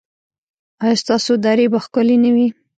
ایا 0.83 0.99
ستاسو 1.03 1.31
درې 1.45 1.65
به 1.71 1.79
ښکلې 1.85 2.17
نه 2.23 2.29
وي؟ 2.35 2.47